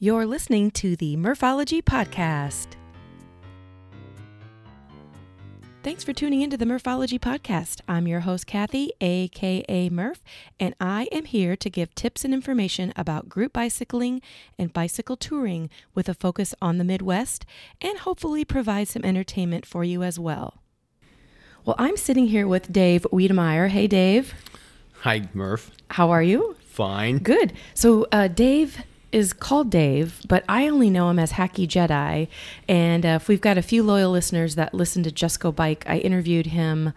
[0.00, 2.68] You're listening to the Murphology Podcast.
[5.82, 7.80] Thanks for tuning into the Murphology Podcast.
[7.88, 10.22] I'm your host, Kathy, aka Murph,
[10.60, 14.22] and I am here to give tips and information about group bicycling
[14.56, 17.44] and bicycle touring with a focus on the Midwest
[17.80, 20.62] and hopefully provide some entertainment for you as well.
[21.64, 23.70] Well, I'm sitting here with Dave Wiedemeyer.
[23.70, 24.32] Hey, Dave.
[25.00, 25.72] Hi, Murph.
[25.90, 26.54] How are you?
[26.64, 27.18] Fine.
[27.18, 27.52] Good.
[27.74, 32.28] So, uh, Dave is called Dave, but I only know him as Hacky Jedi.
[32.68, 35.84] And uh, if we've got a few loyal listeners that listen to Just Go Bike,
[35.86, 36.92] I interviewed him.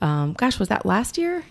[0.00, 1.44] Um, gosh, was that last year?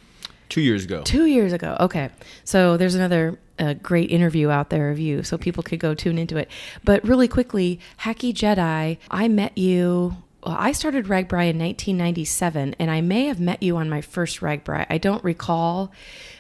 [0.50, 1.02] Two years ago.
[1.02, 1.76] Two years ago.
[1.80, 2.10] Okay.
[2.44, 6.18] So there's another uh, great interview out there of you, so people could go tune
[6.18, 6.50] into it.
[6.84, 10.18] But really quickly, Hacky Jedi, I met you.
[10.46, 14.42] Well, I started RAGBRAI in 1997, and I may have met you on my first
[14.42, 14.86] RAGBRAI.
[14.90, 15.92] I don't recall,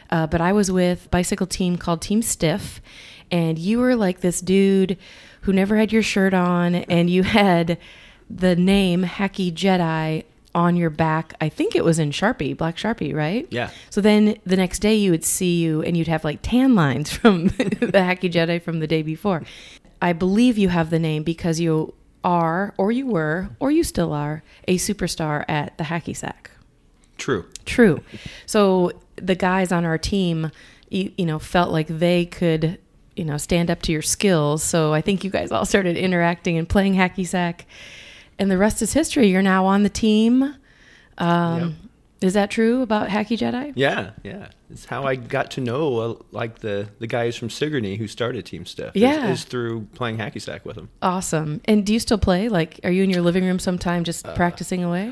[0.09, 2.81] uh, but I was with a bicycle team called Team Stiff,
[3.33, 4.97] and you were like this dude
[5.41, 7.79] who never had your shirt on, and you had
[8.29, 10.23] the name Hacky Jedi
[10.55, 11.33] on your back.
[11.41, 13.47] I think it was in Sharpie, black Sharpie, right?
[13.49, 13.71] Yeah.
[13.89, 17.11] So then the next day you would see you and you'd have like tan lines
[17.17, 19.41] from the Hacky Jedi from the day before.
[19.99, 21.93] I believe you have the name because you
[22.23, 26.52] are, or you were, or you still are, a superstar at the Hacky Sack.
[27.17, 27.45] True.
[27.65, 28.03] True.
[28.45, 30.52] So the guys on our team,
[30.89, 32.77] you, you know, felt like they could,
[33.16, 34.64] you know, stand up to your skills.
[34.64, 37.66] So I think you guys all started interacting and playing hacky sack,
[38.39, 39.28] and the rest is history.
[39.28, 40.55] You're now on the team.
[41.17, 41.72] Um, Yep.
[42.23, 43.73] Is that true about Hacky Jedi?
[43.75, 44.47] Yeah, yeah.
[44.70, 48.45] It's how I got to know uh, like the the guys from Sigourney who started
[48.45, 48.95] Team Stiff.
[48.95, 49.30] Yeah.
[49.30, 50.89] Is, through playing hacky sack with them.
[51.02, 51.59] Awesome.
[51.66, 52.48] And do you still play?
[52.48, 55.11] Like, are you in your living room sometime just practicing away?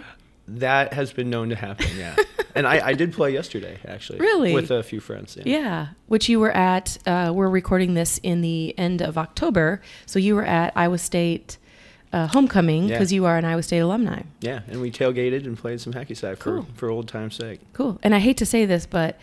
[0.60, 1.88] That has been known to happen.
[1.98, 2.16] Yeah.
[2.56, 4.20] and I, I did play yesterday actually.
[4.20, 4.54] Really?
[4.54, 5.38] With a few friends.
[5.38, 5.44] Yeah.
[5.58, 6.98] Yeah, which you were at.
[7.06, 11.58] Uh, we're recording this in the end of October, so you were at Iowa State
[12.14, 12.96] uh, homecoming Yeah.
[12.96, 14.24] because you are an Iowa State alumni.
[14.42, 16.64] Yeah, and we tailgated and played some hacky sack Cool.
[16.64, 17.60] for for old time's sake.
[17.74, 18.00] Cool.
[18.04, 19.18] And I hate to say this, but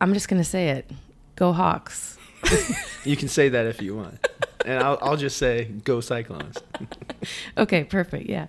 [0.00, 0.90] I'm just going to say it.
[1.36, 2.18] Go Hawks.
[3.04, 4.24] You can say that if you want.
[4.64, 6.58] and I'll I'll just say go Cyclones.
[7.56, 8.28] Okay, perfect.
[8.28, 8.46] Yeah.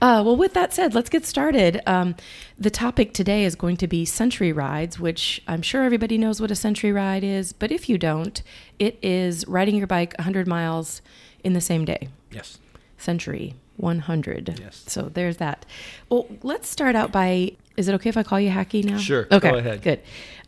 [0.00, 1.80] Uh, well, with that said, let's get started.
[1.86, 2.14] Um,
[2.56, 6.50] the topic today is going to be century rides, which I'm sure everybody knows what
[6.50, 8.40] a century ride is, but if you don't,
[8.78, 11.02] it is riding your bike 100 miles
[11.42, 12.08] in the same day.
[12.30, 12.58] yes.
[12.96, 14.60] Century 100.
[14.60, 14.84] Yes.
[14.86, 15.66] So there's that.
[16.08, 18.98] Well, let's start out by is it okay if I call you Hacky now?
[18.98, 19.58] Sure, go Okay.
[19.58, 19.82] ahead.
[19.82, 20.00] Good.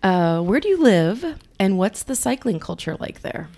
[0.03, 3.49] Uh, where do you live and what's the cycling culture like there?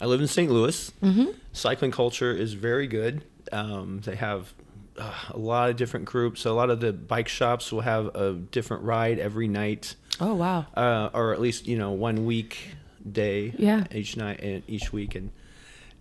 [0.00, 0.50] I live in St.
[0.50, 0.92] Louis.
[1.02, 1.26] Mm-hmm.
[1.52, 3.22] Cycling culture is very good.
[3.52, 4.52] Um, they have
[4.98, 6.40] uh, a lot of different groups.
[6.42, 10.34] So a lot of the bike shops will have a different ride every night, Oh,
[10.34, 10.66] wow.
[10.74, 12.70] uh, or at least you know one week
[13.10, 13.84] day Yeah.
[13.92, 15.30] each night and each week and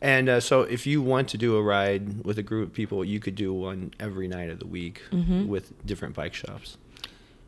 [0.01, 3.03] and uh, so if you want to do a ride with a group of people,
[3.03, 5.47] you could do one every night of the week Mm-hmm.
[5.47, 6.77] with different bike shops.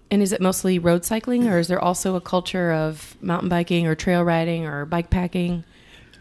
[0.10, 3.88] And is it mostly road cycling or is there also a culture of mountain biking
[3.88, 5.64] or trail riding or bike packing?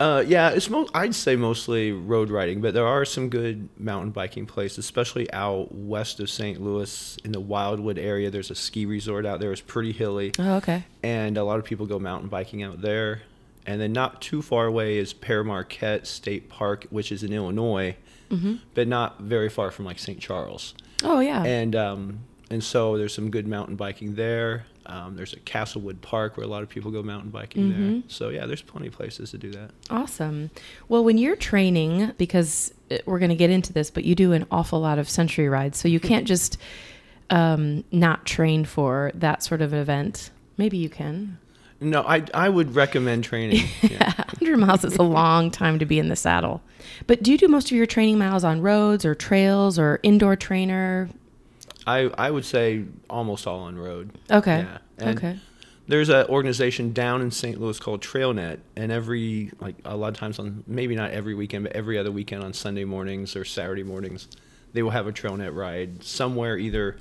[0.01, 4.13] Uh, yeah, it's mo- I'd say mostly road riding, but there are some good mountain
[4.13, 6.59] biking places, especially out west of St.
[6.61, 8.31] Louis in the Wildwood area.
[8.31, 9.53] There's a ski resort out there.
[9.53, 10.85] It's pretty hilly, Oh, okay.
[11.03, 13.23] and a lot of people go mountain biking out there.
[13.67, 17.95] And then not too far away is Pere Marquette State Park, which is in Illinois,
[18.31, 18.55] Mm-hmm.
[18.75, 20.19] but not very far from like St.
[20.19, 20.73] Charles.
[21.05, 21.43] Oh, yeah.
[21.45, 24.65] And um, and so there's some good mountain biking there.
[24.87, 27.79] Um, there's a Castlewood Park where a lot of people go mountain biking there.
[27.79, 28.03] Mhm.
[28.09, 29.71] So yeah, there's plenty of places to do that.
[29.91, 30.51] Awesome.
[30.89, 34.33] Well, when you're training, because uh, we're going to get into this, but you do
[34.33, 36.57] an awful lot of century rides, so you can't just
[37.29, 40.31] um, not train for that sort of event.
[40.57, 41.39] Maybe you can.
[41.83, 43.65] No, I I would recommend training.
[43.83, 44.13] Yeah.
[44.41, 46.63] 100 miles is a long time to be in the saddle.
[47.07, 50.37] But do you do most of your training miles on roads or trails or indoor
[50.37, 51.09] trainer?
[51.91, 54.19] I I would say almost all on road.
[54.31, 54.61] Okay.
[54.61, 54.79] Yeah.
[54.99, 55.39] And okay.
[55.89, 57.61] There's an organization down in St.
[57.61, 61.65] Louis called TrailNet, and every like a lot of times on maybe not every weekend,
[61.65, 64.29] but every other weekend on Sunday mornings or Saturday mornings,
[64.73, 66.97] they will have a TrailNet ride somewhere either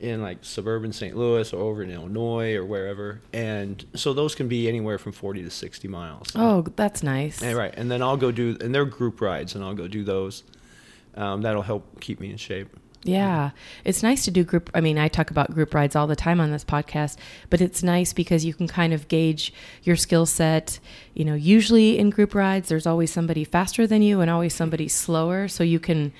[0.00, 1.14] in like suburban St.
[1.14, 3.20] Louis or over in Illinois or wherever.
[3.34, 6.32] And so those can be anywhere from 40 to 60 miles.
[6.34, 7.42] Oh, that's nice.
[7.42, 7.74] And, right.
[7.76, 10.42] And then I'll go do, and they're group rides, and I'll go do those.
[11.14, 12.74] Um, that'll help keep me in shape.
[13.02, 13.50] Yeah.
[13.84, 14.70] It's nice to do group.
[14.74, 17.16] I mean, I talk about group rides all the time on this podcast,
[17.48, 19.52] but it's nice because you can kind of gauge
[19.82, 20.78] your skill set.
[21.14, 24.86] You know, usually in group rides, there's always somebody faster than you and always somebody
[24.88, 25.48] slower.
[25.48, 26.12] So you can,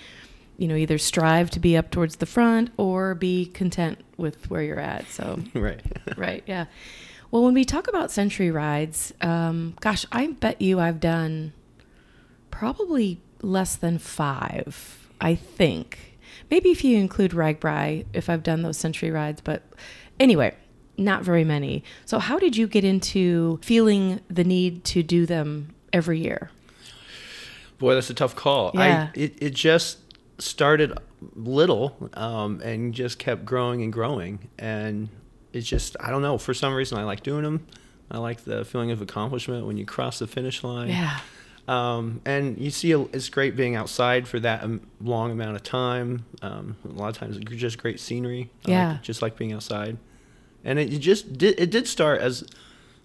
[0.57, 4.63] you know, either strive to be up towards the front or be content with where
[4.63, 5.07] you're at.
[5.09, 5.81] So, right.
[6.17, 6.43] right.
[6.47, 6.65] Yeah.
[7.31, 11.53] Well, when we talk about century rides, um, gosh, I bet you I've done
[12.51, 16.10] probably less than five, I think.
[16.51, 19.63] Maybe if you include RAGBRAI, if I've done those century rides, but
[20.19, 20.55] anyway,
[20.97, 21.83] not very many.
[22.05, 26.51] So, how did you get into feeling the need to do them every year?
[27.79, 28.73] Boy, that's a tough call.
[28.75, 29.11] Yeah.
[29.15, 29.99] I it, it just
[30.39, 30.99] started
[31.35, 35.09] little um, and just kept growing and growing, and
[35.53, 36.37] it's just I don't know.
[36.37, 37.67] For some reason, I like doing them.
[38.11, 40.89] I like the feeling of accomplishment when you cross the finish line.
[40.89, 41.21] Yeah.
[41.71, 46.25] Um, and you see, it's great being outside for that um, long amount of time.
[46.43, 48.51] Um, a lot of times, it's just great scenery.
[48.65, 48.93] Yeah.
[48.93, 49.97] like, just like being outside.
[50.65, 51.61] And it, it just did.
[51.61, 52.45] It did start as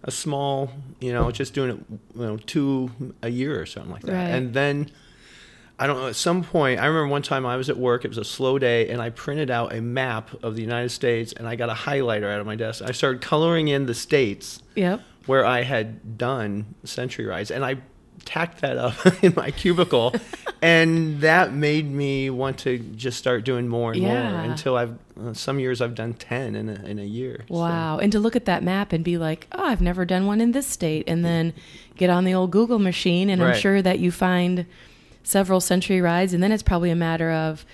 [0.04, 2.90] a small, you know, just doing it, you know, two
[3.22, 4.14] a year or something like that.
[4.14, 4.30] Right.
[4.30, 4.90] And then,
[5.78, 6.08] I don't know.
[6.08, 8.04] At some point, I remember one time I was at work.
[8.04, 11.34] It was a slow day, and I printed out a map of the United States,
[11.34, 12.82] and I got a highlighter out of my desk.
[12.84, 15.02] I started coloring in the states Yep.
[15.28, 17.76] where I had done century rides, and I
[18.25, 20.13] tacked that up in my cubicle,
[20.62, 24.31] and that made me want to just start doing more and Yeah.
[24.31, 27.45] more until I've uh, some years I've done ten in a, in a year.
[27.48, 28.00] So- Wow.
[28.00, 30.51] And to look at that map and be like, oh, I've never done one in
[30.51, 31.06] this state.
[31.07, 31.54] And then
[31.95, 33.30] get on the old Google machine.
[33.30, 34.66] And I'm sure that you find
[35.24, 36.33] several century rides.
[36.33, 37.66] And then it's probably a matter of,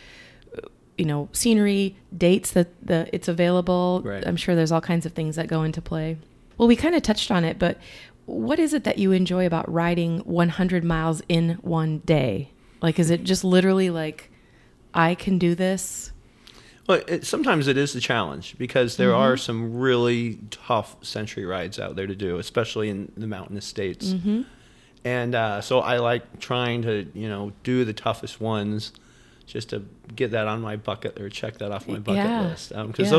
[0.55, 0.67] uh,
[0.99, 4.01] you know, scenery, dates that the it's available.
[4.05, 4.25] Right.
[4.27, 6.17] I'm sure there's all kinds of things that go into play.
[6.59, 7.79] Well, we kind of touched on it, but
[8.25, 12.51] what is it that you enjoy about riding 100 miles in one day?
[12.81, 14.31] Like, is it just literally like,
[14.93, 16.11] I can do this?
[16.87, 19.21] Well, it, sometimes it is a challenge because there Mm-hmm.
[19.21, 24.07] are some really tough century rides out there to do, especially in the mountainous states.
[24.13, 24.41] Mm-hmm.
[25.03, 28.91] And uh, so I like trying to, you know, do the toughest ones,
[29.45, 29.85] just to
[30.15, 32.41] get that on my bucket or check that off my bucket Yeah.
[32.41, 32.69] list.
[32.69, 33.17] Because Yeah.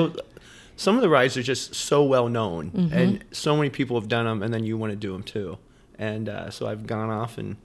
[0.77, 2.95] Some of the rides are just so well known, Mm-hmm.
[2.97, 5.59] and so many people have done them, and then you want to do them too.
[5.99, 7.57] And uh, so I've gone off and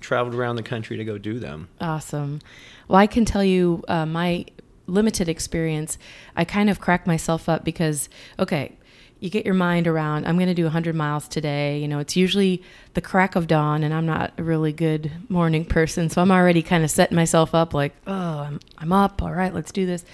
[0.00, 1.68] traveled around the country to go do them.
[1.80, 2.40] Awesome.
[2.88, 4.44] Well, I can tell you uh, my
[4.86, 5.96] limited experience.
[6.36, 8.08] I kind of crack myself up because,
[8.38, 8.72] okay,
[9.20, 11.78] you get your mind around, I'm going to do 100 miles today.
[11.78, 12.60] You know, it's usually
[12.94, 16.10] the crack of dawn, and I'm not a really good morning person.
[16.10, 19.22] So I'm already kind of setting myself up like, oh, I'm, I'm up.
[19.22, 20.04] All right, let's do this.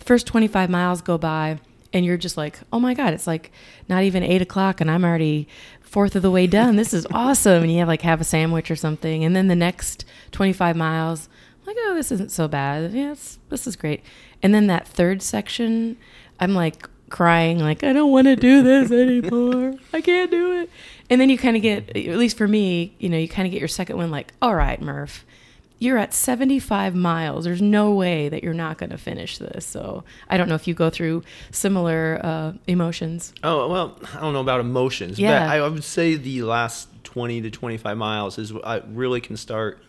[0.00, 1.60] The first 25 miles go by,
[1.92, 3.50] and you're just like, oh my God, it's like
[3.88, 5.48] not even eight o'clock, and I'm already
[5.90, 6.76] fourth of the way done.
[6.76, 7.64] This is awesome.
[7.64, 9.24] And you have like have a sandwich or something.
[9.24, 11.28] And then the next 25 miles,
[11.66, 12.92] like, oh, this isn't so bad.
[12.92, 14.02] Yes, this is great.
[14.42, 15.96] And then that third section,
[16.38, 19.74] I'm like crying, like, I don't want to do this anymore.
[19.92, 20.70] I can't do it.
[21.10, 23.52] And then you kind of get, at least for me, you know, you kind of
[23.52, 25.26] get your second one, like, all right, Murph,
[25.80, 27.44] you're at 75 miles.
[27.44, 29.66] There's no way that you're not going to finish this.
[29.66, 33.32] So I don't know if you go through similar uh, emotions.
[33.42, 35.40] Oh well, I don't know about emotions, Yeah.
[35.46, 39.36] but I, I would say the last twenty to twenty-five miles is uh, really can
[39.36, 39.82] start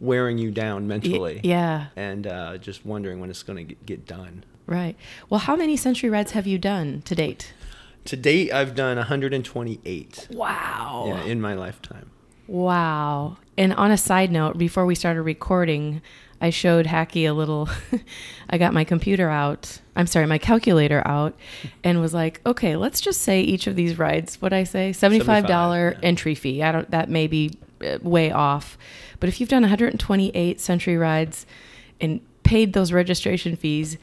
[0.00, 3.86] wearing you down Y- mentally, yeah, and uh, just wondering when it's going to get,
[3.86, 4.44] get done.
[4.66, 4.96] right.
[5.30, 7.52] Well, how many century rides have you done to date?
[8.06, 11.04] To date, I've done 128 Wow.
[11.08, 12.10] yeah, in my lifetime.
[12.46, 13.38] Wow.
[13.56, 16.02] And on a side note, before we started recording,
[16.40, 17.68] I showed Hacky a little.
[18.50, 19.80] I got my computer out.
[19.96, 21.34] I'm sorry, my calculator out,
[21.82, 24.42] and was like, okay, let's just say each of these rides.
[24.42, 26.06] What I say, seventy-five dollar yeah.
[26.08, 26.62] entry fee.
[26.62, 26.90] I don't.
[26.90, 27.52] That may be
[27.84, 28.76] uh, way off,
[29.20, 31.46] but if you've done 128 century rides
[32.00, 33.96] and paid those registration fees,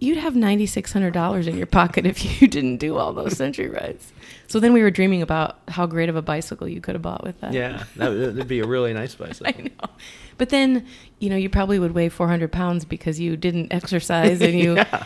[0.00, 4.12] you'd have $9,600 in your pocket if you didn't do all those century rides.
[4.46, 7.22] So then we were dreaming about how great of a bicycle you could have bought
[7.22, 7.52] with that.
[7.52, 9.46] Yeah, that would be a really nice bicycle.
[9.46, 9.92] I know.
[10.36, 10.86] But then,
[11.18, 15.04] you know, you probably would weigh 400 pounds because you didn't exercise and you yeah.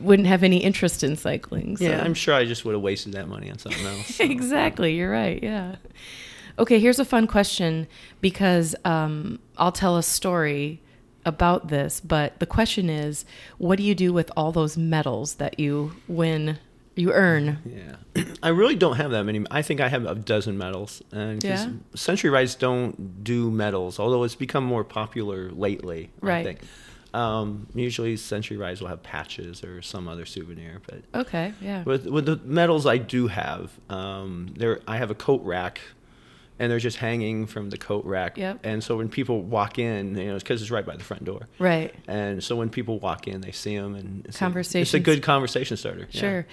[0.00, 1.76] wouldn't have any interest in cycling.
[1.76, 1.84] So.
[1.84, 4.14] yeah, I'm sure I just would have wasted that money on something else.
[4.16, 4.24] so.
[4.24, 4.96] exactly.
[4.96, 5.42] You're right.
[5.42, 5.76] Yeah.
[6.58, 7.86] Okay, here's a fun question
[8.20, 10.80] because um, I'll tell a story
[11.28, 13.24] about this, but the question is
[13.58, 16.58] what do you do with all those medals that you win,
[16.96, 17.58] you earn?
[17.64, 19.44] Yeah, I really don't have that many.
[19.50, 21.68] I think I have a dozen medals, and Yeah?
[21.94, 26.10] Century Rides don't do medals, although it's become more popular lately.
[26.40, 26.60] I think.
[27.14, 31.82] Um, usually, Century Rides will have patches or some other souvenir, but Okay, yeah.
[31.84, 35.80] with with the medals I do have, um, there I have a coat rack,
[36.58, 38.36] and they're just hanging from the coat rack.
[38.36, 38.60] Yep.
[38.64, 41.48] And so when people walk in, you know, because it's right by the front door.
[41.58, 41.94] Right.
[42.06, 45.22] And so when people walk in, they see them, and it's a, it's a good
[45.22, 46.08] conversation starter.
[46.10, 46.20] yeah.
[46.20, 46.46] Sure.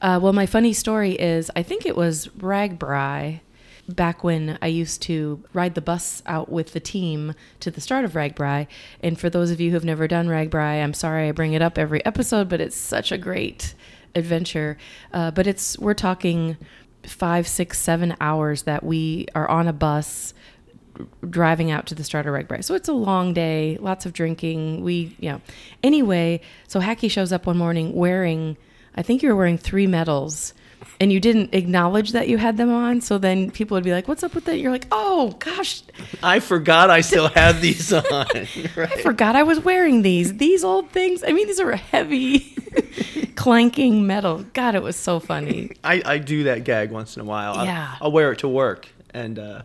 [0.00, 3.40] Uh, well, my funny story is I think it was RAGBRAI
[3.88, 8.04] back when I used to ride the bus out with the team to the start
[8.04, 8.66] of RAGBRAI.
[9.02, 11.78] And for those of you who've never done RAGBRAI, I'm sorry I bring it up
[11.78, 13.74] every episode, but it's such a great
[14.14, 14.76] adventure.
[15.12, 16.56] Uh, but it's we're talking
[17.08, 20.34] five, six, seven hours that we are on a bus
[21.28, 22.64] driving out to the start of RAGBRAI.
[22.64, 24.82] So it's a long day, lots of drinking.
[24.82, 25.40] We, you know.
[25.82, 28.56] Anyway, so Hacky shows up one morning wearing,
[28.96, 30.54] I think you were wearing three medals
[31.00, 33.00] and you didn't acknowledge that you had them on.
[33.00, 35.82] So then people would be like, "What's up with that?" You're like, "Oh gosh,
[36.22, 38.02] I forgot I still had these on.
[38.76, 38.92] right.
[38.92, 40.36] I forgot I was wearing these.
[40.36, 41.22] These old things.
[41.22, 42.38] I mean, these are heavy,
[43.38, 44.44] clanking metal.
[44.52, 45.70] God, it was so funny.
[45.84, 47.54] I, I do that gag once in a while.
[47.54, 47.94] I'll, Yeah.
[48.00, 49.62] I'll wear it to work, and uh,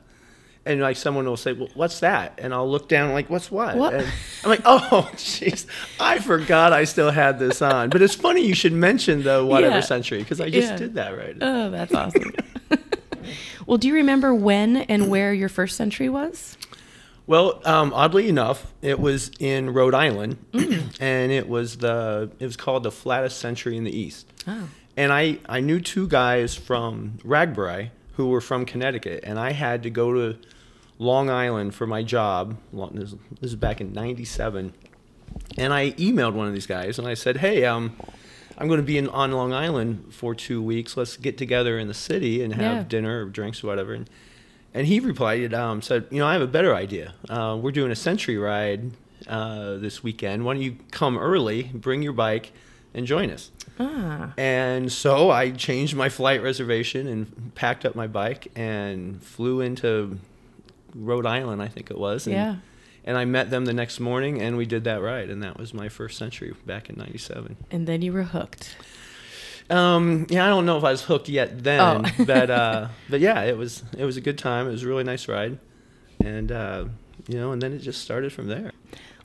[0.65, 3.75] and like someone will say, well, "What's that?" And I'll look down, like, "What's what?"
[3.75, 3.94] What?
[3.94, 4.08] And
[4.44, 5.65] I'm like, "Oh, jeez,
[6.00, 9.75] I forgot I still had this on." But it's funny you should mention the whatever
[9.77, 9.82] Yeah.
[9.82, 10.77] century because I just Yeah.
[10.77, 11.36] did that right.
[11.42, 12.32] Oh, that's awesome.
[13.65, 16.58] well, do you remember when and where your first century was?
[17.25, 20.96] Well, um, oddly enough, it was in Rhode Island, Mm.
[21.00, 24.27] and it was the it was called the flattest century in the East.
[24.48, 24.68] Oh.
[24.98, 29.82] And I, I knew two guys from RAGBRAI who were from Connecticut, and I had
[29.84, 30.38] to go to
[31.00, 32.58] Long Island for my job.
[32.92, 34.74] This, this is back in '97,
[35.58, 37.96] and I emailed one of these guys, and I said, "Hey, um,
[38.58, 40.96] I'm going to be in, on Long Island for two weeks.
[40.96, 42.84] Let's get together in the city and have Yeah.
[42.84, 44.10] dinner or drinks or whatever." And,
[44.74, 47.13] and he replied, um, said, "You know, I have a better idea.
[47.30, 48.92] Uh, we're doing a century ride
[49.27, 50.46] uh, this weekend.
[50.46, 52.51] Why don't you come early, bring your bike,
[52.94, 54.34] and join us?" Ah.
[54.38, 60.20] And so I changed my flight reservation and packed up my bike and flew into
[60.96, 62.27] Rhode Island, I think it was.
[62.27, 62.56] And, Yeah.
[63.06, 65.30] And I met them the next morning and we did that ride.
[65.30, 67.58] And that was my first century back in 97.
[67.70, 68.77] And then you were hooked.
[69.70, 72.24] Um, yeah, I don't know if I was hooked yet then, Oh.
[72.25, 74.67] but, uh, but yeah, it was, it was a good time.
[74.67, 75.58] It was a really nice ride.
[76.24, 76.86] And, uh,
[77.27, 78.72] you know, and then it just started from there.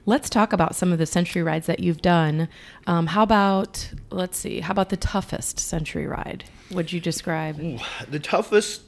[0.07, 2.49] Let's talk about some of the century rides that you've done.
[2.87, 6.45] Um, how about, let's see, how about the toughest century ride?
[6.71, 7.57] Would you describe?
[8.09, 8.83] The toughest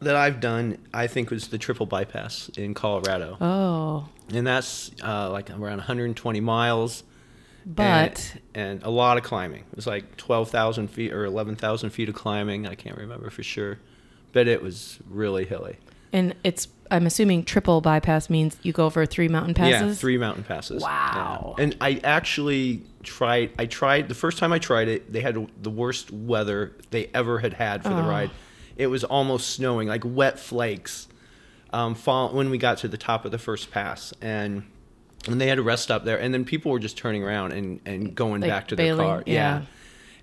[0.00, 3.38] that I've done, I think, was the triple bypass in Colorado.
[3.40, 7.04] Oh, and that's uh, like around 120 miles.
[7.66, 9.64] But and, and a lot of climbing.
[9.70, 12.66] It was like 12,000 feet or 11,000 feet of climbing.
[12.66, 13.78] I can't remember for sure,
[14.32, 15.76] but it was really hilly.
[16.12, 19.96] and it's I'm assuming triple bypass means you go over three mountain passes.
[19.96, 20.80] Yeah, three mountain passes.
[20.84, 21.56] Wow.
[21.58, 21.64] Yeah.
[21.64, 23.50] And I actually tried.
[23.58, 25.12] I tried the first time I tried it.
[25.12, 28.08] They had the worst weather they ever had had for the Oh.
[28.08, 28.30] ride.
[28.76, 31.08] It was almost snowing, like wet flakes.
[31.72, 34.62] Um, fall when we got to the top of the first pass, and
[35.26, 37.80] and they had to rest up there, and then people were just turning around and
[37.86, 39.22] and going Like back to bailing, their car.
[39.26, 39.62] yeah.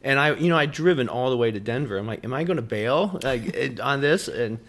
[0.06, 1.98] And I, you know, I'd driven all the way to Denver.
[1.98, 4.28] I'm like, am I going to bail like on this?
[4.28, 4.60] And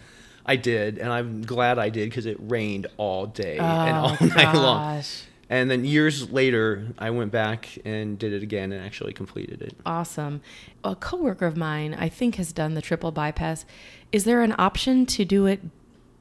[0.45, 4.25] I did, and I'm glad I did because it rained all day and all Oh,
[4.35, 5.03] night long.
[5.49, 9.75] And then years later, I went back and did it again and actually completed it.
[9.85, 10.41] Awesome.
[10.83, 13.65] A coworker of mine, I think, has done the triple bypass.
[14.11, 15.59] Is there an option to do it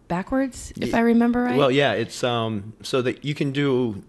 [0.08, 1.56] backwards, if Ye- I remember right?
[1.56, 4.02] Well, yeah, it's um so that you can do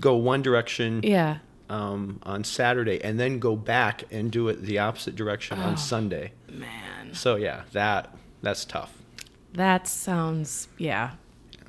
[0.00, 1.38] go one direction Yeah.
[1.68, 5.64] um, on Saturday and then go back and do it the opposite direction Oh.
[5.68, 6.32] on Sunday.
[6.50, 8.92] Man, So yeah, that that's tough.
[9.54, 11.12] that sounds yeah,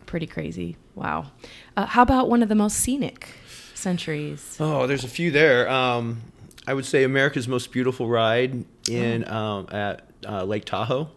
[0.06, 0.78] pretty crazy.
[0.96, 1.32] Wow.
[1.76, 3.30] Uh, how about one of the most scenic
[3.74, 4.58] centuries?
[4.60, 5.68] Oh, there's a few there.
[5.70, 6.22] Um,
[6.68, 11.10] I would say America's most beautiful ride in um, at uh, Lake Tahoe.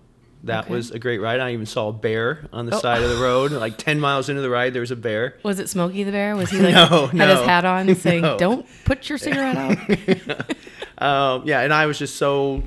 [0.44, 0.64] That.
[0.66, 0.74] Okay.
[0.74, 1.40] was a great ride.
[1.40, 2.80] I even saw a bear on the Oh.
[2.80, 3.50] side of the road.
[3.52, 5.34] Like ten miles into the ride, there was a bear.
[5.42, 6.36] Was it Smokey the Bear?
[6.36, 7.36] Was he like No, had no.
[7.36, 8.38] his hat on and saying, No.
[8.38, 10.56] "Don't put your cigarette out"?
[10.98, 12.62] Um, yeah, and I was just so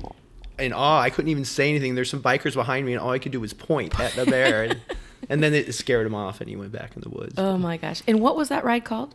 [0.58, 1.00] in awe.
[1.00, 1.94] I couldn't even say anything.
[1.94, 4.64] There's some bikers behind me, and all I could do was point at the bear.
[4.64, 4.80] and,
[5.28, 7.34] and then it scared him off, and he went back in the woods.
[7.38, 8.02] oh my gosh!
[8.06, 9.14] And what was that ride called?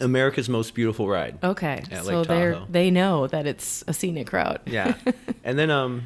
[0.00, 1.38] America's most beautiful ride.
[1.42, 4.60] Okay, so they they know that it's a scenic route.
[4.66, 4.94] Yeah,
[5.42, 6.02] and then um,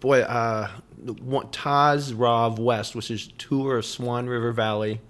[0.00, 0.68] boy, uh,
[1.04, 5.00] TOSRV West, which is tour of Swan River Valley.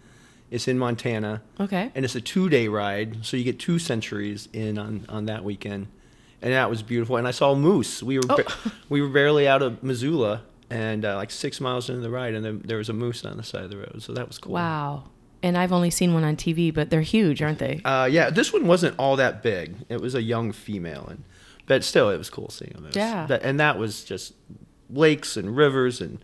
[0.51, 1.91] It's in Montana, okay.
[1.95, 5.87] and it's a two-day ride, so you get two centuries in on on that weekend,
[6.43, 7.17] and that was beautiful.
[7.17, 8.03] And I saw moose.
[8.03, 8.37] We were Oh.
[8.37, 8.53] ba-
[8.91, 12.45] we were barely out of Missoula, and uh, like six miles into the ride, and
[12.45, 14.53] then there was a moose on the side of the road, so that was cool.
[14.53, 15.05] Wow.
[15.43, 17.81] And I've only seen one on TV, but they're huge, aren't they?
[17.85, 19.75] Uh, yeah, this one wasn't all that big.
[19.89, 21.25] It was a young female, and
[21.65, 22.85] but still, it was cool seeing them.
[22.85, 23.25] Was- Yeah.
[23.27, 24.35] that- and that was just
[24.93, 26.19] lakes and rivers, and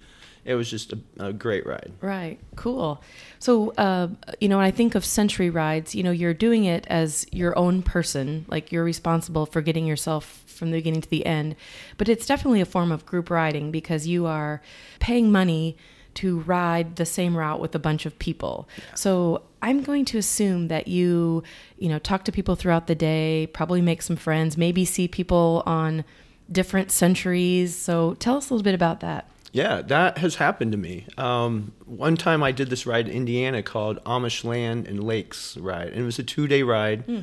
[0.45, 1.93] it was just a, a great ride.
[2.01, 2.39] Right.
[2.57, 3.03] Cool.
[3.39, 4.09] So, uh,
[4.41, 7.57] you know, when I think of century rides, you know, you're doing it as your
[7.59, 11.55] own person, like you're responsible for getting yourself from the beginning to the end.
[11.99, 14.63] But it's definitely a form of group riding because you are
[15.01, 15.77] paying money
[16.15, 18.69] to ride the same route with a bunch of people.
[18.95, 21.45] So I'm going to assume that you,
[21.79, 25.63] you know, talk to people throughout the day, probably make some friends, maybe see people
[25.67, 26.05] on
[26.51, 27.77] different centuries.
[27.77, 29.29] So tell us a little bit about that.
[29.53, 31.07] Yeah, that has happened to me.
[31.17, 35.89] Um, one time I did this ride in Indiana called Amish Land and Lakes Ride,
[35.89, 37.03] and it was a two day ride.
[37.03, 37.21] Hmm.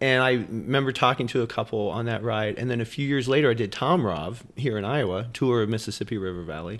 [0.00, 2.56] And I remember talking to a couple on that ride.
[2.56, 6.16] And then a few years later, I did TOMRV here in Iowa, tour of Mississippi
[6.16, 6.78] River Valley.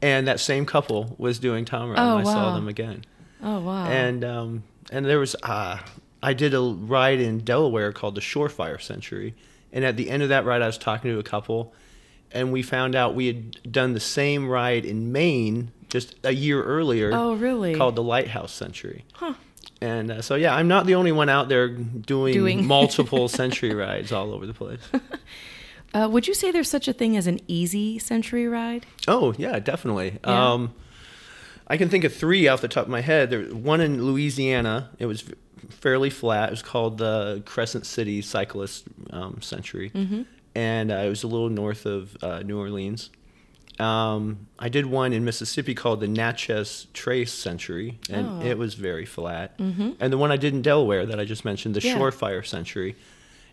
[0.00, 3.04] And that same couple was doing TOMRV, Oh, and I saw them again.
[3.42, 3.86] Oh wow.
[3.86, 5.78] And um, and there was uh,
[6.22, 9.34] I did a ride in Delaware called the Shorefire Century,
[9.76, 11.74] and at the end of that ride, I was talking to a couple,
[12.32, 16.62] and we found out we had done the same ride in Maine just a year
[16.62, 17.10] earlier.
[17.12, 17.74] Oh, really?
[17.74, 19.04] Called the Lighthouse Century.
[19.12, 19.34] Huh.
[19.82, 23.74] And uh, so yeah, I'm not the only one out there doing, Doing- multiple century
[23.74, 24.80] rides all over the place.
[25.94, 28.84] Uh, would you say there's such a thing as an easy century ride?
[29.08, 30.18] Oh yeah, definitely.
[30.24, 30.52] Yeah.
[30.52, 30.74] Um,
[31.68, 33.30] I can think of three off the top of my head.
[33.30, 34.90] There one in Louisiana.
[34.98, 35.24] It was
[35.70, 36.48] fairly flat.
[36.48, 40.22] It was called the Crescent City Cyclist um, Century, Mm-hmm.
[40.54, 43.10] and uh, it was a little north of uh, New Orleans.
[43.78, 48.40] Um, I did one in Mississippi called the Natchez Trace Century, and Oh.
[48.46, 49.58] it was very flat.
[49.58, 49.90] Mm-hmm.
[50.00, 51.96] And the one I did in Delaware that I just mentioned, the Yeah.
[51.98, 52.96] Shorefire Century,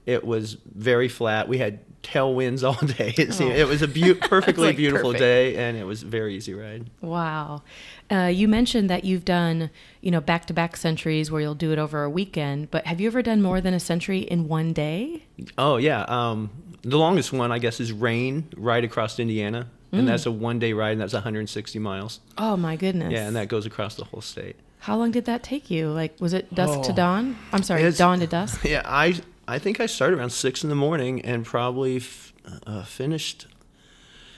[0.05, 1.50] it was very flat.
[1.50, 3.13] We had tailwinds all day.
[3.17, 3.55] It, seemed, Oh.
[3.55, 5.19] it was a beau- perfectly like beautiful perfect.
[5.22, 6.89] day, and it was a very easy ride.
[7.01, 7.63] Wow.
[8.12, 9.69] Uh, you mentioned that you've done,
[10.01, 13.00] you know, back to back centuries where you'll do it over a weekend, but have
[13.01, 15.24] you ever done more than a century in one day?
[15.57, 20.00] Oh yeah, um, the longest one I guess is RAIN, right across Indiana, Mm.
[20.00, 22.19] and that's a one-day ride, and that's 160 miles.
[22.38, 23.13] Oh my goodness.
[23.13, 24.55] Yeah, and that goes across the whole state.
[24.79, 25.89] How long did that take you?
[25.91, 26.95] Like, was it dusk to Oh.
[26.95, 27.38] dawn?
[27.53, 28.63] I'm sorry, It's- dawn to dusk?
[28.65, 29.13] Yeah, I
[29.47, 32.33] I think I started around six in the morning and probably f-
[32.65, 33.47] uh, finished.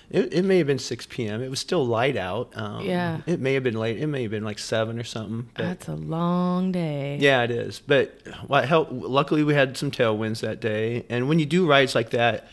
[0.09, 1.41] It, it may have been 6 p.m.
[1.41, 2.51] It was still light out.
[2.55, 3.21] Um, Yeah.
[3.25, 3.97] It may have been late.
[3.99, 5.49] It may have been like seven or something.
[5.55, 7.17] That's a long day.
[7.19, 7.79] Yeah, it is.
[7.85, 8.91] But what helped?
[8.91, 11.05] Luckily, we had some tailwinds that day.
[11.09, 12.47] And when you do rides like that,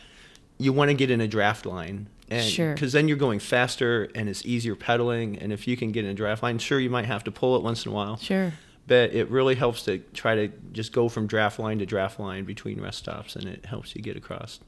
[0.58, 2.72] you want to get in a draft line, and Sure.
[2.72, 5.36] because then you're going faster and it's easier pedaling.
[5.38, 7.56] And if you can get in a draft line, sure, you might have to pull
[7.56, 8.52] it once in a while, Sure.
[8.86, 12.44] But it really helps to try to just go from draft line to draft line
[12.44, 14.60] between rest stops, and it helps you get across.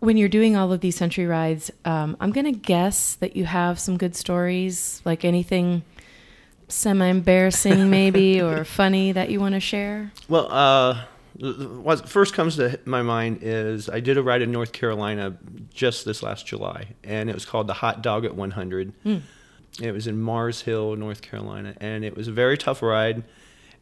[0.00, 3.44] When you're doing all of these century rides, um, I'm going to guess that you
[3.44, 5.82] have some good stories, like anything
[6.68, 10.10] semi embarrassing, maybe, or funny that you want to share.
[10.28, 11.04] Well, uh,
[11.38, 15.36] what first comes to my mind is I did a ride in North Carolina
[15.72, 18.92] just this last July, and it was called the Hot Doggett 100.
[19.82, 23.24] It was in Mars Hill, North Carolina, and it was a very tough ride.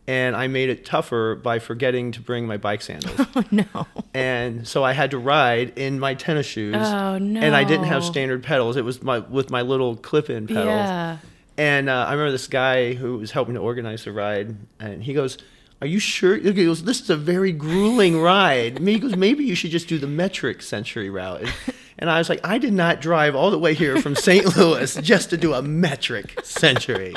[0.07, 3.21] And I made it tougher by forgetting to bring my bike sandals.
[3.37, 3.87] Oh, no.
[4.13, 6.75] and so I had to ride in my tennis shoes.
[6.77, 7.41] Oh, no!
[7.41, 8.77] And I didn't have standard pedals.
[8.77, 10.67] It was my with my little clip-in pedals.
[10.67, 11.19] Yeah.
[11.57, 15.15] And uh, I remember this guy who was helping to organize the ride, and he
[15.15, 15.39] goes,
[15.81, 19.55] "Are you sure?" He goes, "This is a very grueling ride." He goes, "Maybe you
[19.55, 21.45] should just do the metric century route."
[22.03, 24.57] And, I was like, "I did not drive all the way here from St.
[24.57, 27.15] Louis just to do a metric century."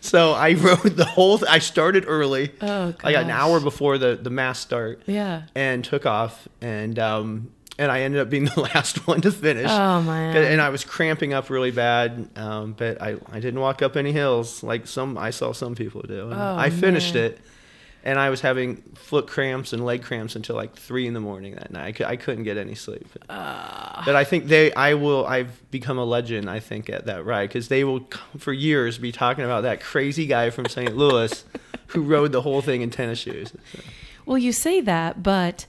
[0.00, 1.38] So I rode the whole.
[1.38, 2.52] Th- I started early.
[2.62, 5.42] Oh, I got an hour before the the mass start Yeah.
[5.56, 9.70] and took off and um and I ended up being the last one to finish.
[9.70, 10.36] Oh, man.
[10.36, 14.10] And I was cramping up really bad, um, but I, I didn't walk up any
[14.12, 16.24] hills like some I saw some people do.
[16.30, 17.24] And Oh, I finished man.
[17.24, 17.40] it,
[18.04, 21.54] and I was having foot cramps and leg cramps until like three in the morning
[21.56, 22.00] that night.
[22.00, 23.06] I, couldn't get any sleep.
[23.28, 24.02] Ah.
[24.04, 27.48] But I think they I will I've become a legend I think at that ride
[27.48, 28.08] because they will
[28.38, 30.96] for years be talking about that crazy guy from St.
[30.96, 31.44] Louis
[31.88, 33.52] who rode the whole thing in tennis shoes.
[33.72, 33.80] So.
[34.26, 35.66] Well, you say that, but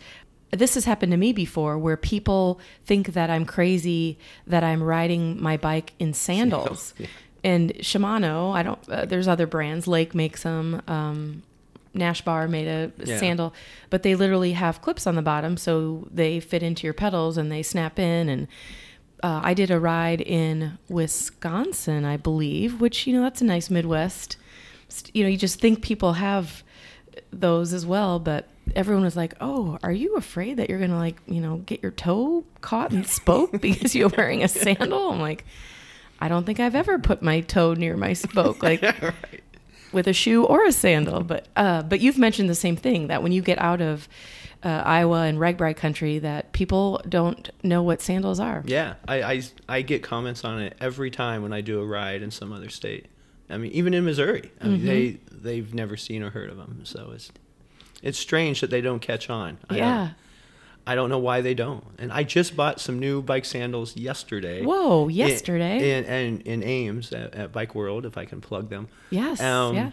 [0.52, 5.42] this has happened to me before where people think that I'm crazy that I'm riding
[5.42, 6.94] my bike in sandals.
[7.00, 7.08] Yeah.
[7.42, 10.82] And Shimano, I don't, uh, there's other brands, Lake makes them.
[10.90, 11.42] Um,
[11.96, 13.18] Nashbar made a Yeah.
[13.20, 13.54] sandal,
[13.90, 17.52] but they literally have clips on the bottom so they fit into your pedals and
[17.52, 18.30] they snap in.
[18.30, 18.48] And
[19.24, 23.70] uh, I did a ride in Wisconsin, I believe, which, you know, that's a nice
[23.70, 24.38] Midwest.
[25.14, 26.64] You know, you just think people have
[27.32, 30.98] those as well, but everyone was like, "Oh, are you afraid that you're going to
[30.98, 35.20] like, you know, get your toe caught in spoke because you're wearing a sandal?" I'm
[35.20, 35.46] like,
[36.20, 39.44] "I don't think I've ever put my toe near my spoke like right.
[39.92, 43.24] With a shoe or a sandal." But uh but you've mentioned the same thing that
[43.24, 44.08] when you get out of
[44.62, 48.62] uh, Iowa and RAGBRAI country that people don't know what sandals are.
[48.66, 52.22] Yeah, I, I, I get comments on it every time when I do a ride
[52.22, 53.06] in some other state.
[53.50, 56.82] I mean, even in Missouri, I mean, they they've never seen or heard of them.
[56.84, 57.32] So it's
[58.04, 59.60] it's strange that they don't catch on.
[59.70, 59.96] I Yeah.
[59.98, 60.12] don't,
[60.92, 61.84] I don't know why they don't.
[62.00, 64.64] And I just bought some new bike sandals yesterday.
[64.64, 65.76] Whoa, in- yesterday.
[65.98, 68.88] In in, in Ames at, at Bike World, if I can plug them.
[69.12, 69.40] yes.
[69.42, 69.92] Um, yeah.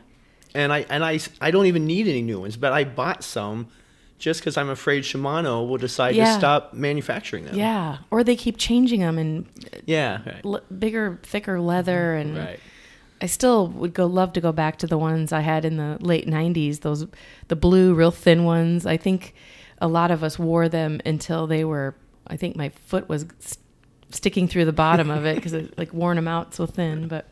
[0.55, 3.67] And I and I I don't even need any new ones, but I bought some
[4.19, 6.33] just because I'm afraid Shimano will decide Yeah.
[6.33, 7.55] to stop manufacturing them.
[7.55, 9.45] Yeah, or they keep changing them and
[9.85, 10.21] Yeah.
[10.25, 10.41] Right.
[10.45, 12.61] l- bigger, thicker leather, and Right.
[13.21, 15.99] I still would go love to go back to the ones I had in the
[16.01, 16.81] late '90s.
[16.81, 17.07] Those
[17.49, 18.87] the blue, real thin ones.
[18.87, 19.35] I think
[19.81, 21.95] a lot of us wore them until they were.
[22.27, 23.59] I think my foot was s-
[24.11, 27.09] sticking through the bottom of it because it like worn them out so thin.
[27.09, 27.29] But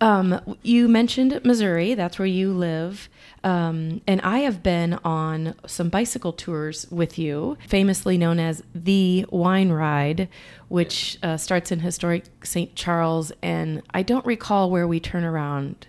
[0.00, 1.94] um, you mentioned Missouri.
[1.94, 3.08] That's where you live.
[3.44, 9.26] Um, and I have been on some bicycle tours with you, famously known as the
[9.30, 10.28] Wine Ride,
[10.68, 12.74] which uh, starts in historic St.
[12.74, 13.32] Charles.
[13.42, 15.86] And I don't recall where we turn around.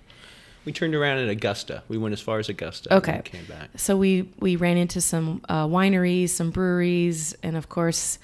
[0.66, 1.84] We turned around at Augusta.
[1.88, 2.94] We went as far as Augusta.
[2.96, 3.14] Okay.
[3.14, 3.70] And came back.
[3.78, 8.20] So we we ran into some uh, wineries, some breweries, and of course,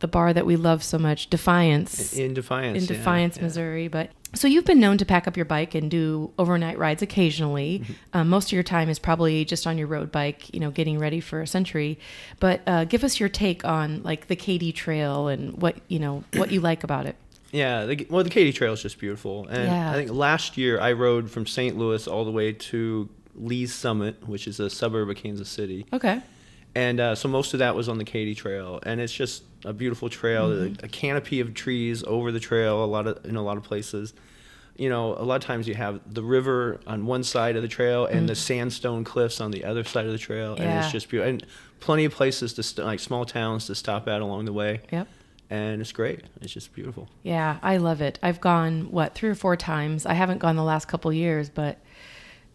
[0.00, 2.14] the bar that we love so much, Defiance.
[2.14, 2.76] In Defiance.
[2.78, 3.42] in yeah, Defiance, yeah.
[3.44, 3.88] Missouri.
[3.88, 7.80] But so you've been known to pack up your bike and do overnight rides occasionally.
[7.80, 7.92] Mm-hmm.
[8.12, 10.98] Um, most of your time is probably just on your road bike, you know, getting
[10.98, 11.98] ready for a century.
[12.38, 16.24] But uh, give us your take on like the Katy Trail and what you know
[16.34, 17.16] what you like about it.
[17.52, 19.90] Yeah, the, well, the Katy Trail is just beautiful, and Yeah.
[19.90, 21.78] I think last year I rode from St.
[21.78, 26.20] Louis all the way to Lee's Summit, which is a suburb of Kansas City, Okay.
[26.74, 29.72] and uh, so most of that was on the Katy Trail, and it's just a
[29.72, 30.84] beautiful trail, Mm-hmm.
[30.84, 33.62] a, a canopy of trees over the trail, a lot of in a lot of
[33.62, 34.12] places.
[34.76, 37.68] You know, a lot of times you have the river on one side of the
[37.68, 40.82] trail and the sandstone cliffs on the other side of the trail, and Mm.
[40.84, 41.30] It's just beautiful.
[41.30, 41.46] And
[41.80, 45.08] plenty of places to st- like small towns to stop at along the way, Yep.
[45.50, 46.24] And it's great.
[46.40, 47.08] It's just beautiful.
[47.22, 48.18] Yeah, I love it.
[48.22, 50.06] I've gone what three or four times.
[50.06, 51.78] I haven't gone the last couple years, but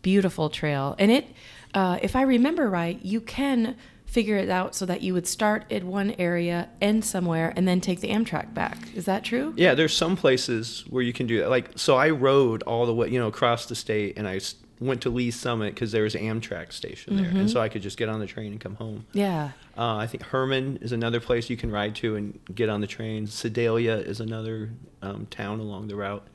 [0.01, 0.95] beautiful trail.
[0.99, 1.27] And it,
[1.73, 3.75] uh, if I remember right, you can
[4.05, 7.81] figure it out so that you would start at one area, end somewhere, and then
[7.81, 8.77] take the Amtrak back.
[8.93, 9.55] Is that true?
[9.57, 11.49] Yeah, there's some places where you can do that.
[11.49, 14.39] Like, so I rode all the way, you know, across the state, and I
[14.79, 17.97] went to Lee's Summit because there was Amtrak station there, and so I could just
[17.97, 19.05] get on the train and come home.
[19.13, 19.51] Yeah.
[19.77, 22.87] Uh, I think Hermann is another place you can ride to and get on the
[22.87, 23.27] train.
[23.27, 26.25] Sedalia is another um, town along the route.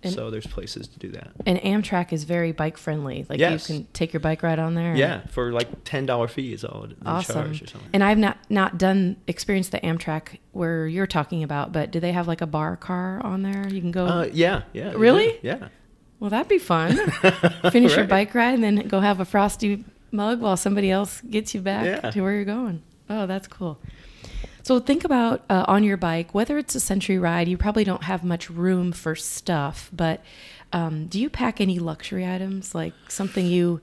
[0.00, 1.32] And- so there's places to do that.
[1.44, 3.26] And Amtrak is very bike friendly.
[3.28, 3.68] Like Yes.
[3.68, 4.94] you can take your bike ride on there.
[4.94, 7.34] Yeah, for like ten dollar fees, all they Awesome.
[7.34, 7.90] charge or something.
[7.92, 12.12] And I've not not done experienced the Amtrak where you're talking about, but do they
[12.12, 13.66] have like a bar car on there?
[13.68, 14.06] You can go.
[14.06, 14.92] Uh, yeah, yeah.
[14.94, 15.36] Really?
[15.42, 15.66] Yeah.
[16.20, 16.96] Well, that'd be fun.
[17.70, 21.54] Finish your bike ride and then go have a frosty mug while somebody else gets
[21.54, 22.10] you back Yeah.
[22.10, 22.82] to where you're going.
[23.08, 23.78] Oh, that's cool.
[24.62, 28.02] So think about uh, on your bike, whether it's a century ride, you probably don't
[28.02, 30.22] have much room for stuff, but
[30.72, 33.80] um, do you pack any luxury items, like something you,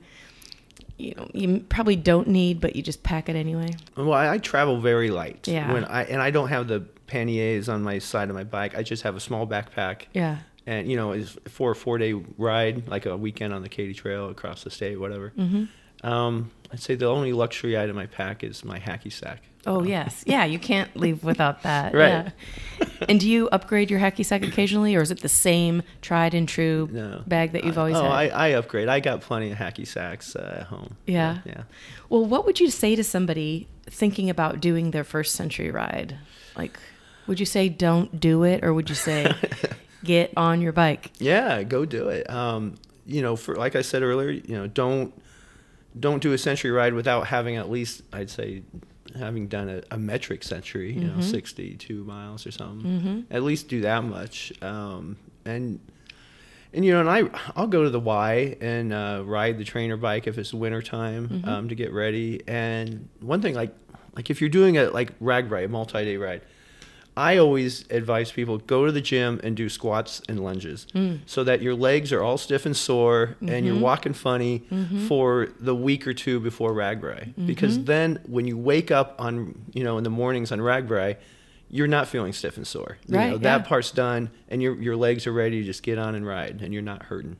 [0.98, 3.70] you know, you probably don't need, but you just pack it anyway?
[3.96, 5.48] Well, I, I travel very light.
[5.48, 5.72] Yeah.
[5.72, 8.76] When I and I don't have the panniers on my side of my bike.
[8.76, 10.02] I just have a small backpack.
[10.12, 10.38] Yeah.
[10.66, 13.94] And you know, it's for a four day ride, like a weekend on the Katy
[13.94, 15.30] Trail across the state, whatever.
[15.30, 15.64] hmm
[16.02, 19.42] Um, I'd say the only luxury item I pack is my hacky sack.
[19.68, 20.44] Oh yes, yeah.
[20.44, 21.92] You can't leave without that.
[21.94, 22.32] Right.
[22.80, 22.86] Yeah.
[23.08, 26.48] And do you upgrade your hacky sack occasionally, or is it the same tried and
[26.48, 27.22] true No.
[27.26, 28.12] bag that you've always oh, had?
[28.12, 28.88] I, I upgrade.
[28.88, 30.96] I got plenty of hacky sacks uh, at home.
[31.06, 31.38] Yeah.
[31.44, 31.62] Yeah.
[32.08, 36.16] Well, what would you say to somebody thinking about doing their first century ride?
[36.56, 36.78] Like,
[37.26, 39.32] would you say don't do it, or would you say
[40.06, 41.10] get on your bike?
[41.18, 42.28] Yeah, go do it.
[42.30, 45.12] Um, you know, for like I said earlier, you know, don't
[45.98, 48.62] don't do a century ride without having at least I'd say
[49.18, 51.22] having done a, a metric century, you know, Mhm.
[51.22, 52.90] 62 miles or something.
[53.00, 53.20] Mm-hmm.
[53.30, 54.52] At least do that much.
[54.62, 55.80] Um, and
[56.74, 57.22] and you know, and I
[57.56, 61.28] I'll go to the Y and uh, ride the trainer bike if it's winter time
[61.28, 61.46] Mhm.
[61.48, 62.42] um, to get ready.
[62.46, 63.72] And one thing like
[64.14, 66.42] like if you're doing a like rag ride, a multi day ride,
[67.16, 71.20] I always advise people go to the gym and do squats and lunges Mm.
[71.24, 73.80] so that your legs are all stiff and sore and you're Mhm.
[73.80, 75.08] walking funny Mhm.
[75.08, 77.46] for the week or two before RAGBRAI.
[77.46, 77.86] Because Mhm.
[77.86, 81.16] then when you wake up on, you know, in the mornings on RAGBRAI,
[81.70, 82.98] you're not feeling stiff and sore.
[83.08, 83.66] You Right, know, that yeah.
[83.66, 86.72] part's done and your your legs are ready to just get on and ride and
[86.74, 87.36] you're not hurting.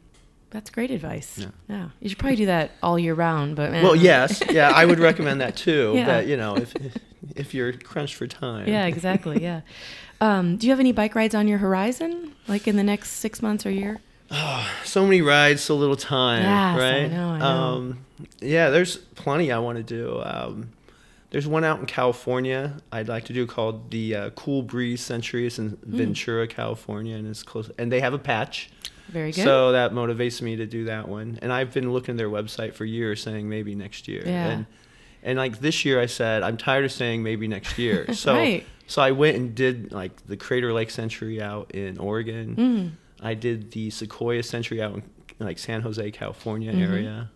[0.51, 1.37] That's great advice.
[1.39, 1.47] Yeah.
[1.69, 1.89] Yeah.
[2.01, 3.57] You should probably do that all year round.
[3.57, 3.99] But Well, eh.
[4.01, 4.43] yes.
[4.51, 5.93] Yeah, I would recommend that too.
[5.97, 6.07] Yeah.
[6.07, 6.97] But, you know, if if
[7.55, 8.69] you're crunched for time.
[8.69, 9.43] Yeah, exactly.
[9.43, 9.61] Yeah.
[10.19, 13.43] Um, do you have any bike rides on your horizon, like in the next six
[13.43, 14.01] months or year?
[14.31, 17.11] Oh, so many rides, so little time, Yes, I right?
[17.11, 17.45] know, I know.
[17.45, 17.99] Um,
[18.41, 20.23] yeah, there's plenty I want to do.
[20.25, 20.71] Um,
[21.29, 25.47] there's one out in California I'd like to do called the uh, Cool Breeze Century.
[25.47, 25.97] It's in Hmm.
[25.99, 27.71] Ventura, California, and it's close.
[27.79, 28.71] And they have a patch,
[29.09, 29.45] Very good.
[29.45, 31.39] so that motivates me to do that one.
[31.43, 34.23] And I've been looking at their website for years, saying maybe next year.
[34.25, 34.47] Yeah.
[34.49, 34.67] And,
[35.23, 38.07] and like this year, I said I'm tired of saying maybe next year.
[38.15, 38.65] So Right.
[38.87, 42.57] so I went and did like the Crater Lake Century out in Oregon.
[42.57, 42.91] Mm.
[43.25, 45.03] I did the Sequoia Century out in
[45.39, 46.89] like San Jose, California Mhm.
[46.91, 47.31] area.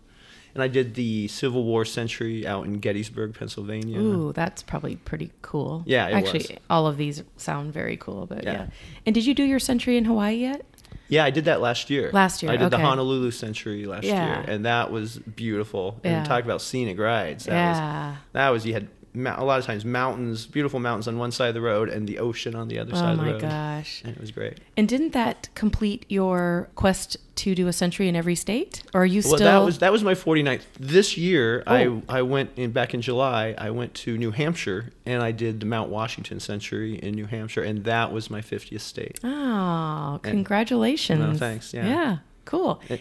[0.53, 4.01] and I did the Civil War Century out in Gettysburg, Pennsylvania.
[4.01, 5.85] Ooh, that's probably pretty cool.
[5.87, 6.59] Yeah, actually, was.
[6.69, 8.27] all of these sound very cool.
[8.27, 8.53] But yeah.
[8.53, 8.67] Yeah.
[9.07, 10.67] And did you do your century in Hawaii yet?
[11.11, 12.11] Yeah, I did that last year.
[12.13, 12.79] Last year, I did the.
[12.79, 14.27] Honolulu Century last Yeah.
[14.41, 16.01] year, and that was beautiful.
[16.05, 16.19] Yeah.
[16.19, 17.45] And talk about scenic rides.
[17.45, 18.09] That Yeah.
[18.11, 21.49] was that was you had a lot of times mountains, beautiful mountains on one side
[21.49, 23.39] of the road, and the ocean on the other Oh side of the oh my
[23.41, 24.03] gosh.
[24.05, 24.59] And it was great.
[24.77, 28.83] And didn't that complete your quest to do a century in every state?
[28.95, 30.63] Or are you Well, still that was that was my 49th.
[30.79, 32.03] This year, Oh.
[32.09, 33.55] I I went in back in July.
[33.59, 37.63] I went to New Hampshire and I did the Mount Washington Century in New Hampshire,
[37.63, 39.19] and that was my 50th state.
[39.25, 41.21] Oh, And- congratulations.
[41.21, 41.89] No, thanks, yeah.
[41.89, 42.81] Yeah, cool.
[42.89, 43.01] It-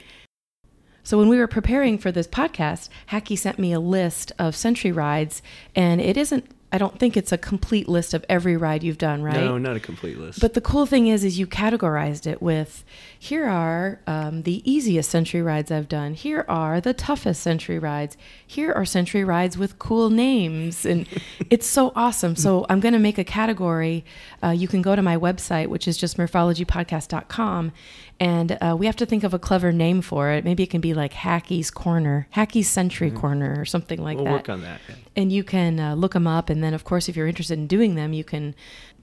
[1.10, 4.92] so when we were preparing for this podcast, Hacky sent me a list of century
[4.92, 5.42] rides,
[5.76, 9.24] and it isn't I don't think it's a complete list of every ride you've done,
[9.24, 9.34] right?
[9.34, 10.40] No, not a complete list.
[10.40, 12.86] But the cool thing is, is you categorized it with,
[13.18, 16.14] here are um, the easiest century rides I've done.
[16.14, 18.18] Here are the toughest century rides.
[18.46, 21.08] Here are century rides with cool names, and
[21.50, 22.36] it's so awesome.
[22.36, 24.06] So I'm going to make a category.
[24.44, 27.72] Uh, you can go to my website, which is just murphologypodcast.com,
[28.20, 30.44] and uh, we have to think of a clever name for it.
[30.44, 34.24] Maybe it can be like Hacky's Corner, Hacky's Century Corner, or something like that.
[34.24, 34.82] we'll work on that.
[34.90, 34.96] yeah.
[35.16, 37.68] and you can uh, look them up and then of course if you're interested in
[37.68, 38.54] doing them you can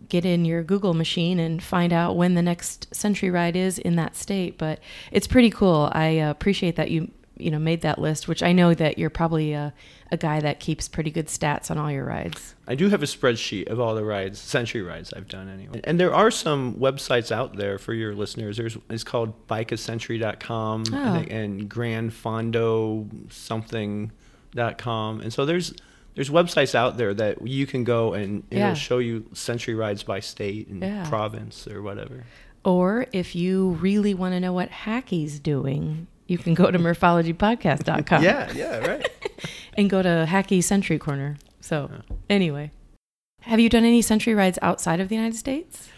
[0.09, 3.97] get in your google machine and find out when the next century ride is in
[3.97, 4.79] that state but
[5.11, 8.53] it's pretty cool i uh, appreciate that you you know made that list which i
[8.53, 9.73] know that you're probably a,
[10.11, 13.07] a guy that keeps pretty good stats on all your rides I do have a
[13.07, 15.81] spreadsheet of all the rides, century rides I've done anyway.
[15.85, 18.57] And there are some websites out there for your listeners.
[18.57, 21.13] There's it's called bikeacentury.com Oh.
[21.15, 25.21] Think, and grandfondo something.com.
[25.21, 25.75] And so there's
[26.15, 28.65] there's websites out there that you can go and Yeah.
[28.71, 31.09] it'll show you century rides by state and Yeah.
[31.09, 32.25] province or whatever.
[32.65, 38.23] or if you really want to know what hacky's doing you can go to murphologypodcast.com
[38.23, 39.09] Yeah, yeah, right.
[39.77, 41.37] and go to Hacky Century Corner.
[41.61, 41.91] So,
[42.31, 42.71] anyway,
[43.43, 45.89] have you done any century rides outside of the United States?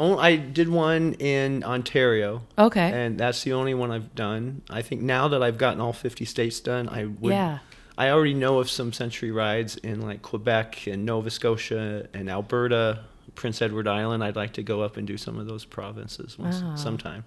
[0.00, 2.42] Oh, I did one in Ontario.
[2.56, 2.92] Okay.
[2.92, 4.62] And that's the only one I've done.
[4.70, 7.32] I think now that I've gotten all 50 states done, I would.
[7.32, 7.58] yeah.
[7.96, 13.00] I already know of some century rides in like Quebec and Nova Scotia and Alberta,
[13.34, 14.22] Prince Edward Island.
[14.22, 16.76] I'd like to go up and do some of those provinces once, Wow.
[16.76, 17.24] sometime.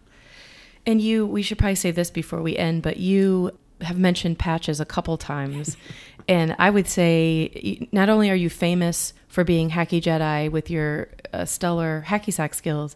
[0.85, 4.79] And you, we should probably say this before we end, but you have mentioned patches
[4.79, 5.77] a couple times.
[6.27, 11.09] and I would say not only are you famous for being Hacky Jedi with your
[11.33, 12.95] uh, stellar hacky sack skills,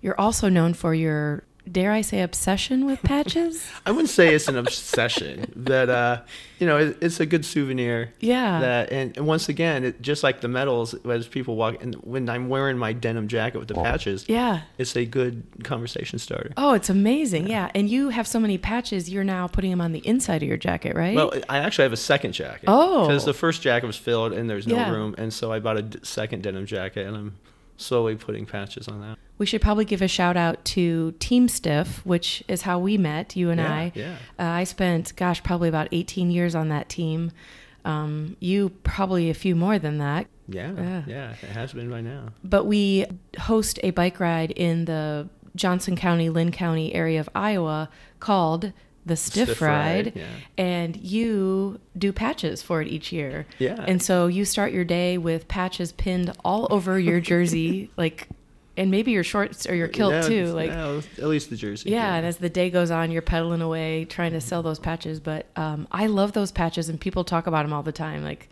[0.00, 3.66] you're also known for your, dare I say, obsession with patches?
[3.84, 6.22] I wouldn't say it's an obsession, that uh,
[6.58, 8.12] you know, it, it's a good souvenir.
[8.20, 8.60] Yeah.
[8.60, 12.28] That and, and once again, it, just like the medals, as people walk, and when
[12.28, 14.62] I'm wearing my denim jacket with the patches, yeah.
[14.78, 16.52] it's a good conversation starter.
[16.56, 17.48] Oh, it's amazing.
[17.48, 17.70] Yeah.
[17.74, 20.56] And you have so many patches, you're now putting them on the inside of your
[20.56, 21.14] jacket, right?
[21.14, 22.64] Well, I actually have a second jacket.
[22.68, 23.06] Oh.
[23.06, 24.90] because the first jacket was filled and there's no Yeah.
[24.90, 27.34] room, and so I bought a d- second denim jacket, and I'm
[27.76, 29.18] slowly putting patches on that.
[29.38, 33.36] we should probably give a shout out to Team Stiff, which is how we met,
[33.36, 33.92] you and Yeah, I.
[33.94, 34.16] yeah.
[34.38, 37.32] Uh, I spent, gosh, probably about 18 years on that team.
[37.84, 40.26] Um, you probably a few more than that.
[40.48, 41.02] Yeah, Yeah.
[41.06, 42.28] yeah, it has been by now.
[42.42, 43.04] But we
[43.38, 47.88] host a bike ride in the Johnson County, Linn County area of Iowa
[48.20, 48.72] called
[49.06, 50.06] the Stiff, Stiff Ride.
[50.06, 50.24] Ride, yeah.
[50.58, 53.46] And you do patches for it each year.
[53.58, 53.82] Yeah.
[53.86, 58.28] And so you start your day with patches pinned all over your jersey, like,
[58.76, 60.46] and maybe your shorts or your kilt Yeah, too.
[60.52, 61.88] Like, yeah, at least the jersey.
[61.90, 65.18] yeah, and as the day goes on, you're pedaling away trying to sell those patches.
[65.20, 68.22] But um, I love those patches, and people talk about them all the time.
[68.22, 68.50] Like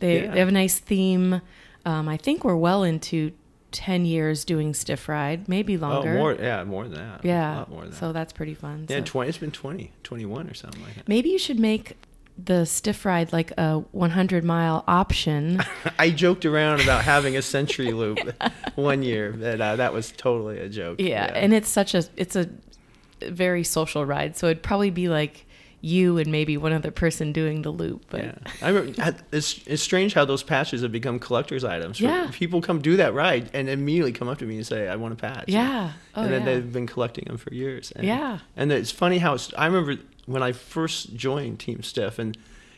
[0.00, 0.30] they, Yeah.
[0.32, 1.42] they have a nice theme.
[1.84, 3.32] Um, I think we're well into
[3.72, 5.96] ten years doing stiff ride, maybe longer.
[5.96, 6.18] Oh, longer.
[6.18, 7.24] more, yeah, more than that.
[7.24, 7.32] Yeah.
[7.32, 7.96] a yeah, lot more than that.
[7.98, 8.86] so that's pretty fun.
[8.88, 11.08] yeah, So 20, it's been 20, 21 or something like that.
[11.08, 11.96] maybe you should make
[12.42, 15.60] the stiff ride like a 100 mile option.
[15.98, 18.18] I joked around about having a century loop
[18.76, 21.00] one year, but uh, that was totally a joke.
[21.00, 22.48] yeah, and it's such a it's a
[23.22, 25.44] very social ride, so it'd probably be like
[25.80, 28.04] you and maybe one other person doing the loop.
[28.10, 32.00] But Yeah, I remember, it's it's strange how those patches have become collector's items.
[32.00, 32.30] Yeah.
[32.32, 35.14] people come do that ride and immediately come up to me and say, "I want
[35.14, 35.92] a patch." Yeah.
[36.14, 36.46] Oh, and then yeah.
[36.54, 37.92] they've been collecting them for years.
[37.92, 38.40] And, Yeah.
[38.56, 42.36] and it's funny how it's, I remember when I first joined Team Stiff and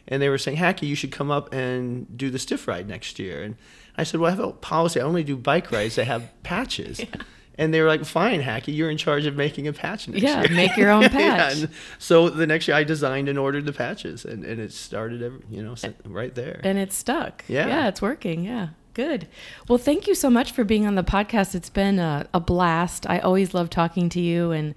[0.08, 3.18] and they were saying, "Hacky, you should come up and do the stiff ride next
[3.18, 3.54] year." And
[3.96, 5.00] I said, "Well, I have a policy.
[5.00, 7.00] I only do bike rides that have patches."
[7.56, 10.40] And they were like, "Fine, Hacky, you're in charge of making a patch next Yeah,
[10.42, 11.56] year." make your own Yeah, patch.
[11.58, 15.22] and so the next year, I designed and ordered the patches, and, and it started,
[15.22, 15.74] every, you know,
[16.06, 16.60] right there.
[16.64, 17.44] and it stuck.
[17.48, 17.66] Yeah.
[17.66, 18.44] Yeah, it's working.
[18.44, 18.68] Yeah.
[18.94, 19.28] Good.
[19.68, 21.54] Well, thank you so much for being on the podcast.
[21.54, 23.08] It's been a, a blast.
[23.08, 24.74] I always love talking to you and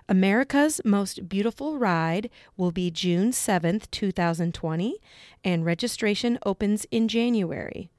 [0.09, 4.97] America's Most Beautiful Ride will be June 7th, 2020,
[5.45, 7.91] and registration opens in January.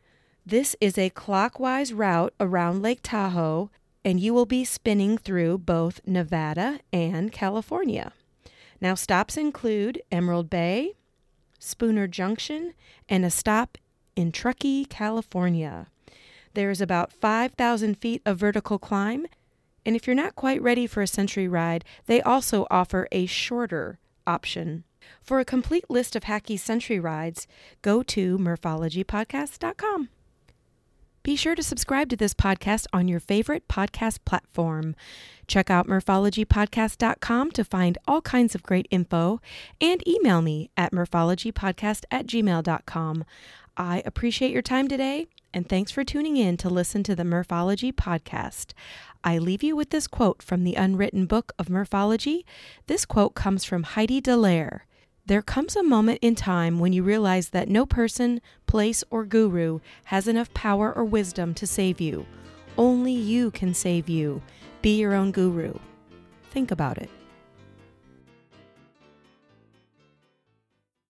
[0.46, 3.72] This is a clockwise route around Lake Tahoe,
[4.04, 8.12] and you will be spinning through both Nevada and California.
[8.82, 10.93] Now, stops include Emerald Bay,
[11.63, 12.73] Spooner Junction,
[13.08, 13.78] and a stop
[14.15, 15.88] in Truckee, California.
[16.54, 19.26] There is about 5,000 feet of vertical climb,
[19.86, 23.97] and if you're not quite ready for a century ride, they also offer a shorter
[24.28, 24.84] option.
[25.21, 27.47] For a complete list of Hacky Century rides,
[27.82, 30.10] go to murphologypodcast.com.
[31.23, 34.93] Be sure to subscribe to this podcast on your favorite podcast platform.
[35.47, 39.39] Check out murphologypodcast.com to find all kinds of great info
[39.79, 43.23] and email me at murphologypodcast at gmail.com.
[43.77, 47.91] I appreciate your time today and thanks for tuning in to listen to the Murphology
[47.91, 48.73] podcast.
[49.23, 52.45] I leave you with this quote from the unwritten book of Murphology.
[52.88, 54.81] This quote comes from Heidi Dallaire.
[55.25, 59.79] There comes a moment in time when you realize that no person, place, or guru
[60.05, 62.25] has enough power or wisdom to save you.
[62.77, 64.41] Only you can save you.
[64.81, 65.75] Be your own guru.
[66.51, 67.09] Think about it.